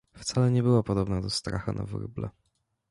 [0.17, 2.29] Wcale nie była podobna do stracha na wróble.